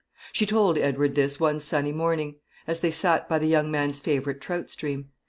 She 0.31 0.47
told 0.47 0.79
Edward 0.79 1.13
this 1.13 1.39
one 1.39 1.59
sunny 1.59 1.91
morning, 1.91 2.37
as 2.65 2.79
they 2.79 2.89
sat 2.89 3.29
by 3.29 3.37
the 3.37 3.45
young 3.45 3.69
man's 3.69 3.99
favourite 3.99 4.41
trout 4.41 4.71
stream. 4.71 5.11